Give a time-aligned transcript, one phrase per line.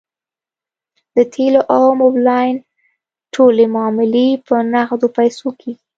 [1.15, 2.55] د تیلو او موبلاین
[3.33, 5.81] ټولې معاملې په نغدو پیسو کیږي